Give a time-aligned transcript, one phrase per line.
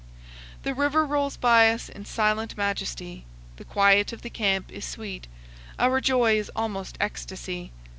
[0.63, 3.23] The river rolls by us in silent majesty;
[3.57, 5.27] the quiet of the camp is sweet;
[5.77, 7.71] our joy is almost ecstasy.